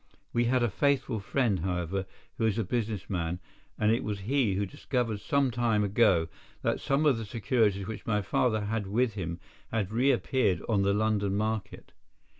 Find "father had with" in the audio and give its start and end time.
8.23-9.13